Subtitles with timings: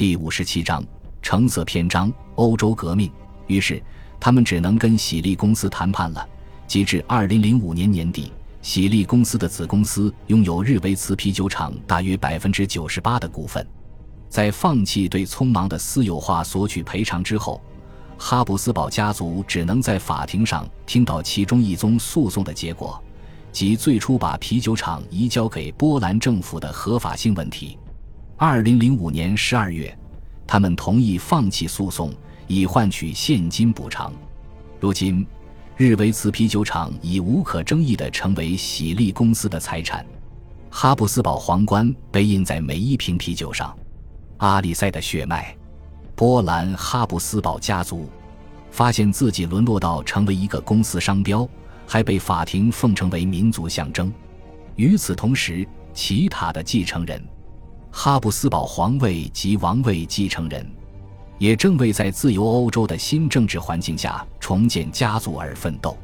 [0.00, 0.82] 第五十七章
[1.20, 3.12] 橙色篇章：欧洲革命。
[3.48, 3.82] 于是，
[4.18, 6.26] 他们只能跟喜力公司谈判了。
[6.66, 8.32] 截至二零零五年年底，
[8.62, 13.62] 喜力公司的子公司拥有日维茨啤酒厂大约百分之九十八的股份。
[14.30, 17.60] 在放弃对匆忙的私有化索取赔偿之后，
[18.16, 22.98] 哈布斯堡家族只能在法庭上听到其中一宗诉讼的结果，
[23.52, 27.76] 即最初把啤酒厂移交给波兰政府的合法性问题。
[28.42, 29.94] 二零零五年十二月，
[30.46, 32.10] 他们同意放弃诉讼，
[32.46, 34.10] 以换取现金补偿。
[34.80, 35.26] 如今。
[35.76, 40.04] 日维茨啤酒厂已无可争议地成为喜力公司的财产，
[40.70, 43.76] 哈布斯堡皇冠被印在每一瓶啤酒上。
[44.38, 45.54] 阿里塞的血脉，
[46.14, 48.08] 波兰哈布斯堡家族
[48.70, 51.46] 发现自己沦落到成为一个公司商标，
[51.86, 54.10] 还被法庭奉承为民族象征。
[54.76, 57.22] 与此同时，其他的继承人，
[57.90, 60.66] 哈布斯堡皇位及王位继承人。
[61.38, 65.96] 也正为在自由欧洲的新政治环境下重建家族而奋斗。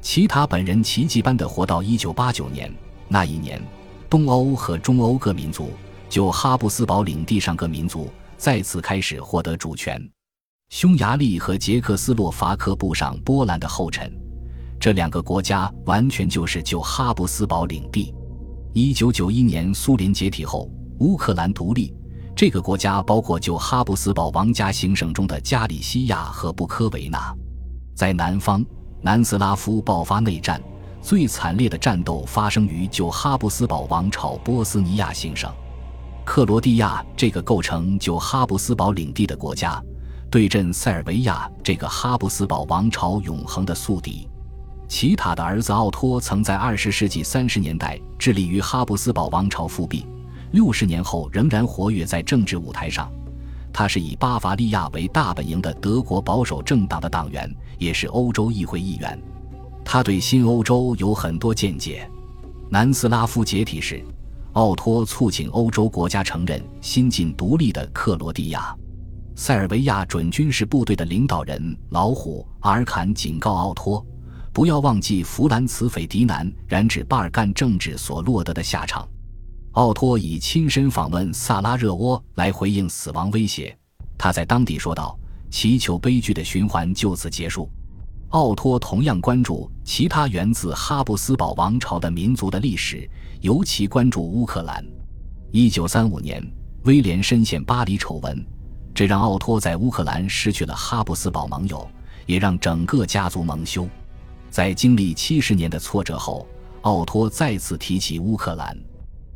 [0.00, 2.74] 其他本人奇迹般的活到一九八九年，
[3.06, 3.62] 那一年，
[4.10, 5.70] 东欧和中欧各民族
[6.08, 10.04] 就哈布斯堡领地上各民族再次开始获得主权。
[10.70, 14.12] 匈牙利和捷克斯洛伐克步上波兰的后尘，
[14.80, 18.12] 这两个国家完全就是旧哈布斯堡领地。
[18.72, 20.68] 一九九一年苏联解体后，
[21.02, 21.92] 乌克兰独立。
[22.34, 27.34] 这个国家包括旧哈布斯堡王家行省中的加里西亚和布科维纳。
[27.94, 28.64] 在南方，
[29.00, 30.62] 南斯拉夫爆发内战，
[31.02, 35.52] 最惨烈的战斗发生于旧哈布斯堡王朝波斯尼亚行省。
[36.24, 39.82] 克罗地亚这个构成旧哈布斯堡领地的国家，
[40.30, 44.28] 对阵塞尔维亚这个哈布斯堡王朝永恒的宿敌。
[44.88, 50.06] 齐塔的儿子奥托曾在二十世纪三十年代致力于哈布斯堡王朝复辟。
[50.52, 53.10] 六十年后仍然活跃在政治舞台上，
[53.72, 59.18] 他是以巴伐利亚为大本营的德国保守政党的党员，也是欧洲议会议员。
[59.84, 62.08] 他对新欧洲有很多见解。
[62.70, 64.04] 南斯拉夫解体时，
[64.52, 68.74] 奥托促请欧洲国家承认新晋独立的克罗地亚。
[69.34, 74.04] 塞尔维亚准军事部队的领导人老虎阿尔坎警告奥托，
[74.52, 79.08] 不要忘记弗兰茨·斐迪南染指巴尔干政治所落得的下场。
[79.72, 83.74] 奥托以亲身访问萨拉热窝来回应死亡威胁。
[84.18, 85.18] 他在当地说道
[85.50, 87.70] ：“祈求悲剧的循环就此结束。”
[88.30, 93.08] 奥托同样关注其他源自哈布斯堡王朝的民族的历史，
[93.40, 94.84] 尤其关注乌克兰。
[95.52, 96.52] 1935年，
[96.84, 98.44] 威廉深陷巴黎丑闻，
[98.94, 101.90] 这让奥托在乌克兰失去了哈布斯堡盟友，
[102.26, 103.88] 也让整个家族蒙羞。
[104.50, 106.46] 在经历七十年的挫折后，
[106.82, 108.76] 奥托再次提起乌克兰。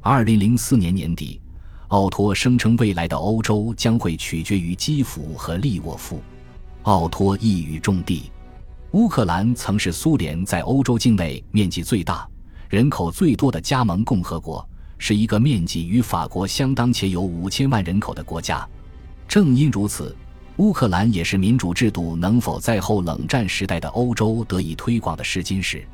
[0.00, 1.40] 二零零四年年底，
[1.88, 6.22] 奥托声称未来的欧洲将会取决于基辅和利沃夫。
[6.82, 8.30] 奥托一语中的：
[8.92, 12.26] 乌克兰曾是苏联在欧洲境内面积最大、
[12.68, 14.66] 人口最多的加盟共和国，
[14.98, 18.66] 是一个面积与法国相当且有五千万人口的国家。
[19.26, 20.16] 正因如此，
[20.58, 25.84] 乌克兰也是民主制度能否在后冷战时代的欧洲得以推广的试金石。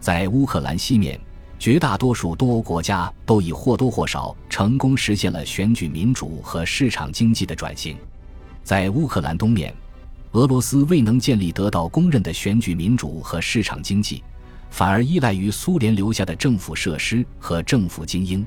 [0.00, 1.18] 在乌克兰西面。
[1.58, 7.96] 绝大多数东欧国家都已或多或少成功实现了选举民主和市场经济的转型。
[8.62, 9.74] 在乌克兰东面，
[10.32, 14.22] 俄罗斯未能建立得到公认的选举民主和市场经济，
[14.70, 18.44] 反而依赖于苏联留下的政府设施和政府精英。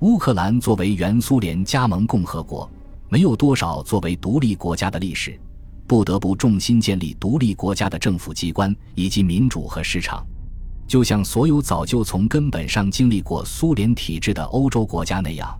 [0.00, 2.70] 乌克兰作为原苏联加盟共和国，
[3.08, 5.38] 没有多少作为独立国家的历史，
[5.86, 10.24] 不得不重新建立独立国家的政府机关以及民主和市场。
[10.86, 15.56] 就像所有早就从根本上经历过苏联体制的欧洲国家那样，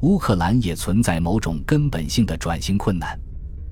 [0.00, 3.18] 乌克兰也存在某种根本性的转型困难。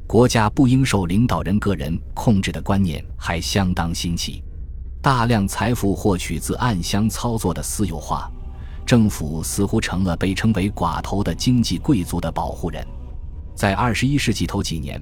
[0.07, 4.45] 国家不应受领导人个人控制的观念还相当新奇。
[5.01, 8.31] 大量财富获取自暗箱操作的私有化，
[8.87, 12.87] 政府似乎成了被称为寡头的经济贵族的保护人。
[13.57, 15.01] 在二十一世纪头几年，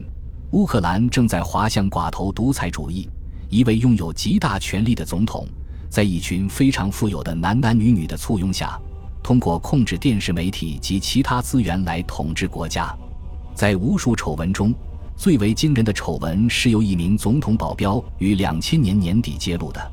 [0.53, 3.07] 乌克兰正在滑向寡头独裁主义，
[3.51, 5.47] 一位拥有极大权力的总统。
[5.91, 8.81] 在一群非常富有的男男女女的簇拥下，
[9.25, 12.97] 通过控制电视媒体及其他资源来统治国家。
[13.57, 14.73] 在无数丑闻中，
[15.17, 19.93] 最为惊人的丑闻是由一名总统保镖于两千年年底揭露的。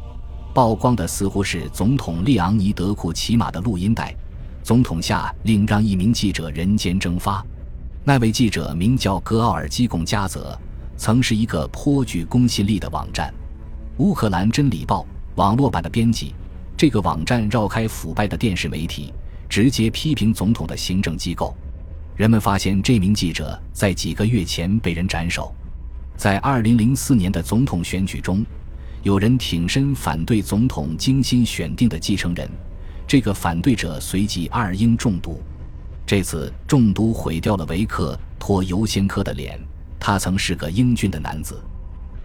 [0.53, 4.15] 曝光的似乎是总统列昂尼德库骑马的录音带。
[4.63, 7.44] 总统下令让一名记者人间蒸发。
[8.03, 10.55] 那位记者名叫格奥尔基贡加泽，
[10.95, 13.33] 曾是一个颇具公信力的网站——
[13.97, 15.05] 乌克兰真理报。
[15.38, 16.34] 网络版的编辑，
[16.75, 19.13] 这个网站绕开腐败的电视媒体，
[19.48, 21.56] 直接批评总统的行政机构。
[22.16, 25.54] 人们发现这名记者在几个月前被人斩首。
[26.16, 28.44] 在2004年的总统选举中，
[29.04, 32.50] 有人挺身反对总统精心选定的继承人，
[33.07, 35.40] 这个反对者随即二英中毒。
[36.04, 39.60] 这次中毒毁掉了维克托·尤先科的脸，
[40.00, 41.62] 他曾是个英俊的男子。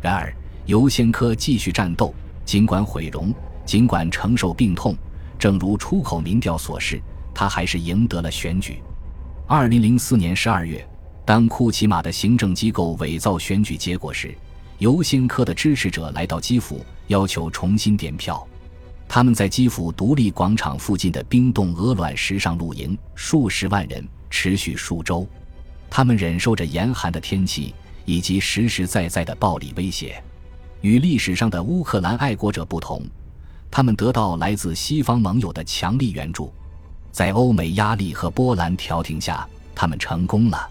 [0.01, 0.35] 然而，
[0.65, 3.35] 尤先科继续战斗，尽管毁容，
[3.65, 4.97] 尽管承受病痛，
[5.39, 7.01] 正如出口民调所示，
[7.35, 8.83] 他还是赢得了选举。
[9.49, 10.89] 2004年12月。
[11.25, 14.37] 当库奇马的行政机构伪造选举结果时，
[14.79, 18.45] 尤先科的支持者来到基辅，要求重新点票。
[19.09, 25.25] 他们在基辅独立广场附近的冰冻鹅卵石上露营，数十万人，持续数周。
[25.89, 27.73] 他们忍受着严寒的天气
[28.05, 30.21] 以及实实在在的暴力威胁。
[30.83, 33.03] 与历史上的乌克兰爱国者不同，
[33.71, 36.53] 他们得到来自西方盟友的强力援助。
[37.13, 40.69] 在欧美压力和波兰调停下，他们成功了。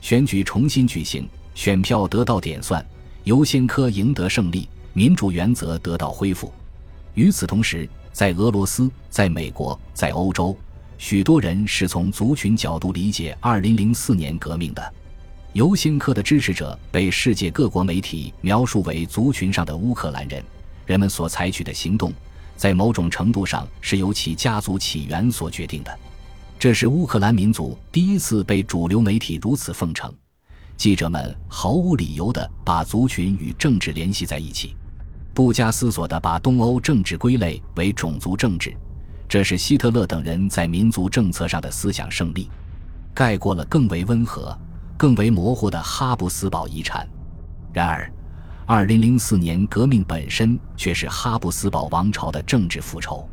[0.00, 2.84] 选举重新举行，选票得到点算，
[3.24, 6.50] 尤先科赢得胜利，民主原则得到恢复。
[7.14, 10.56] 与此同时，在俄罗斯、在美国、在欧洲，
[10.96, 14.94] 许多人是从族群角度理解2004年革命的。
[15.52, 20.42] 尤辛科的支持者被世界各国媒体描述为族群上的乌克兰人。
[20.86, 22.10] 人们所采取的行动，
[22.56, 25.98] 在某种程度上是由其家族起源所决定的。
[26.58, 30.10] 这是乌克兰民族第一次被主流媒体如此奉承。
[30.74, 34.74] 记者们毫无理由地把族群与政治联系在一起，
[35.34, 38.74] 不加思索地把东欧政治归类为种族政治。
[39.28, 42.48] 这是希特勒等人在民族政策上的思想胜利，
[43.12, 44.58] 盖过了更为温和、
[45.02, 47.04] 更为模糊的哈布斯堡遗产。
[47.72, 48.08] 然而
[48.68, 53.28] ，2004年革命本身却是哈布斯堡王朝的政治复仇。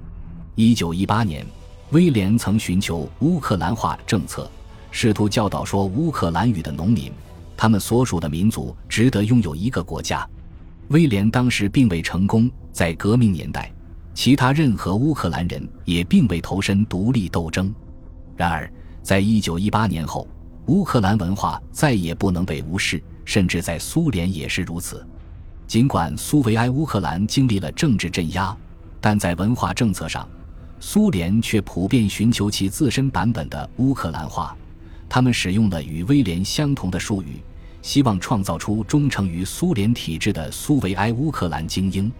[0.55, 1.45] 1918年。
[1.91, 4.49] 威廉曾寻求乌克兰化政策，
[4.89, 7.11] 试图教导说乌克兰语的农民，
[7.55, 10.27] 他们所属的民族值得拥有一个国家。
[10.87, 12.49] 威廉当时并未成功。
[12.71, 13.71] 在革命年代，
[14.15, 17.71] 其他任何乌克兰人也并未投身独立斗争。
[18.35, 18.71] 然而，
[19.03, 20.27] 在一九一八年后，
[20.69, 25.03] 乌克兰文化再也不能被无视，甚至在苏联也是如此。
[25.65, 28.55] 尽管苏维埃乌克兰经历了政治镇压，
[29.01, 30.29] 但在文化政策上。
[30.79, 34.55] 苏联却普遍寻求其自身版本的乌克兰化，
[35.09, 37.41] 他们使用了与威廉相同的术语，
[37.81, 42.11] 希望创造出忠诚于苏联体制的苏维埃乌克兰精英。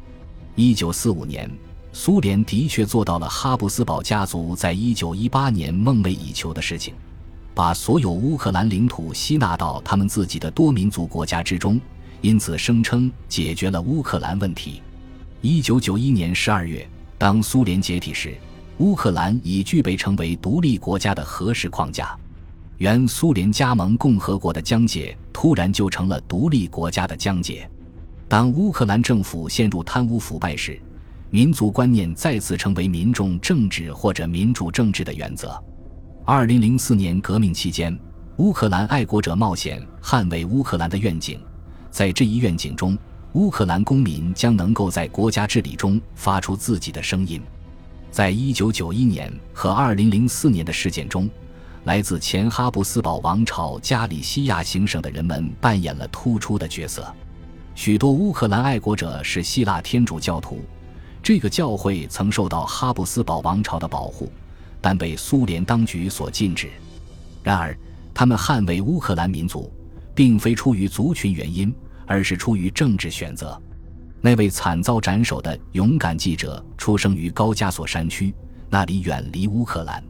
[0.56, 1.50] 一九四五年，
[1.94, 6.96] 苏联的确做到了哈布斯堡家族在一九一八年梦寐以求的事情，
[7.60, 11.78] 把所有乌克兰领土吸纳到他们自己的多民族国家之中，
[12.22, 14.82] 因此声称解决了乌克兰问题。
[15.42, 18.34] 一九九一年十二月，当苏联解体时。
[18.78, 22.18] 乌克兰已具备成为独立国家的合适框架，
[22.78, 27.70] 原苏联加盟共和国的疆界突然就成了独立国家的疆界。
[28.30, 30.80] 当乌克兰政府陷入贪污腐败时，
[31.30, 35.62] 民族观念再次成为民众政治或者民主政治的原则。
[36.31, 38.00] 二零零四年革命期间，
[38.38, 41.42] 乌克兰爱国者冒险捍卫乌克兰的愿景，
[41.90, 42.96] 在这一愿景中，
[43.34, 47.42] 乌克兰公民将能够在国家治理中发出自己的声音。
[48.12, 51.28] 在一九九一年和二零零四年的事件中，
[51.86, 57.12] 来自前哈布斯堡王朝加里西亚行省的人们扮演了突出的角色。
[57.74, 60.62] 许多乌克兰爱国者是希腊天主教徒，
[61.24, 64.32] 这个教会曾受到哈布斯堡王朝的保护，
[64.81, 66.69] 但被苏联当局所禁止。
[67.43, 67.77] 然而，
[68.13, 69.71] 他们捍卫乌克兰民族，
[70.13, 71.74] 并非出于族群原因，
[72.05, 73.59] 而是出于政治选择。
[74.21, 78.33] 那位惨遭斩首的勇敢记者出生于高加索山区，
[78.69, 80.03] 那里远离乌克兰。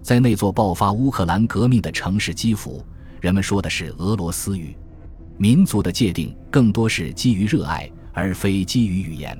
[0.00, 2.84] 在那座爆发乌克兰革命的城市基辅，
[3.20, 4.74] 人们说的是俄罗斯语。
[5.36, 9.38] 民族的界定更多是基于热爱，而非基于语言。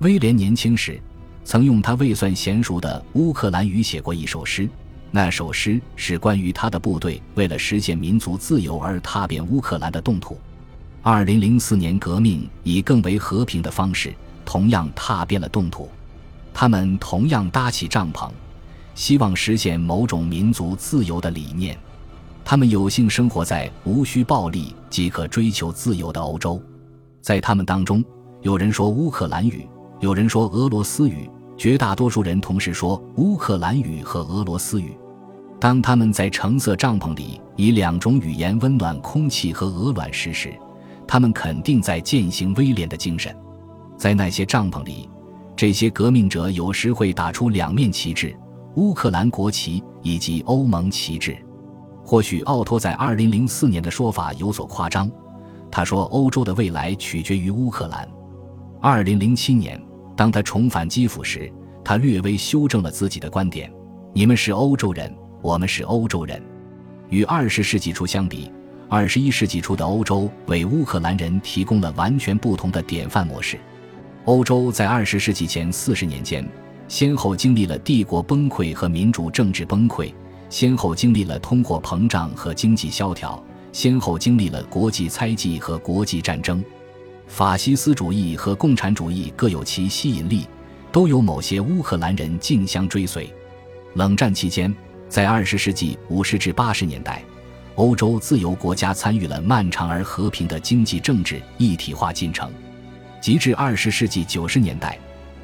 [0.00, 1.00] 威廉年轻时
[1.46, 4.68] 曾用他未算娴熟的乌克兰语写过一首诗，
[5.12, 10.36] 那首诗是关于他的部队为了实现民族自由而踏遍乌克兰的冻土。
[11.02, 14.12] 二零零四年革命以更为和平的方式，
[14.44, 15.88] 同样踏遍了冻土。
[16.52, 18.28] 他们同样搭起帐篷，
[18.96, 21.78] 希望实现某种民族自由的理念。
[22.44, 26.60] 他们有幸生活在无需暴力即可追求自由的欧洲。
[27.22, 28.04] 在他们当中，
[28.42, 29.64] 有人说乌克兰语，
[30.00, 34.96] 有人说俄罗斯语，绝大多数人同时说乌克兰语和俄罗斯语。
[35.58, 40.52] 当他们在橙色帐篷里以两种语言温暖空气和鹅卵石时，
[41.06, 43.34] 他们肯定在践行威廉的精神，
[43.96, 45.08] 在那些帐篷里，
[45.56, 48.36] 这些革命者有时会打出两面旗帜：
[48.74, 51.36] 乌克兰国旗以及欧盟旗帜。
[52.04, 55.10] 或许奥托在2004年的说法有所夸张，
[55.70, 58.06] 他说欧洲的未来取决于乌克兰。
[58.82, 59.82] 2007年，
[60.16, 61.52] 当他重返基辅时，
[61.84, 63.70] 他略微修正了自己的观点
[64.14, 66.42] ：“你们是欧洲人，我们是欧洲人。”
[67.10, 68.50] 与二十世纪初相比
[68.88, 73.58] 二十一世纪初的欧洲为乌克兰人提供了完全不同的典范模式。
[74.24, 76.48] 欧洲在二十世纪前四十年间，
[76.88, 80.12] 先后经历了帝国崩溃和民主政治崩溃。
[80.48, 83.42] 先后经历了通货膨胀和经济萧条，
[83.72, 86.64] 先后经历了国际猜忌和国际战争，
[87.26, 90.46] 法西斯主义和共产主义各有其吸引力，
[90.92, 93.32] 都有某些乌克兰人竞相追随。
[93.94, 94.74] 冷战期间，
[95.08, 97.22] 在二十世纪五十至八十年代，
[97.74, 102.50] 欧洲自由国家参与了漫长而和平的经济政治一体化进程，
[103.20, 104.98] 及至二十世纪九十年代，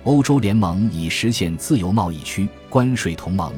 [0.04, 3.52] 欧洲联盟已实现自由贸易区、关税同盟。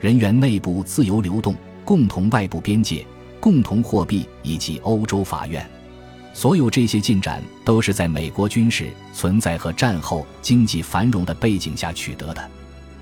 [0.00, 1.54] 人员内部自由流动、
[1.84, 3.04] 共同外部边界、
[3.40, 5.66] 共同货币以及欧洲法院，
[6.36, 12.50] 所有这些进展都是在美国军事存在和战后经济繁荣的背景下取得的。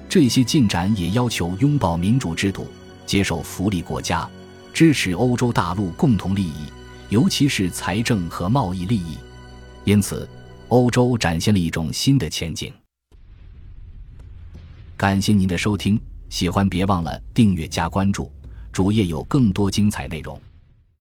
[0.08, 2.68] 这些进展也要求拥抱民主制度、
[3.04, 4.30] 接受福利国家、
[4.72, 6.66] 支持欧洲大陆共同利益，
[7.08, 9.18] 尤其是财政和贸易利益。
[9.82, 10.28] 因此，
[10.68, 12.72] 欧洲展现了一种新的前景。
[14.96, 16.00] 感谢您的收听。
[16.30, 18.30] 喜欢别忘了订阅加关注，
[18.70, 20.40] 主页有更多精彩内容。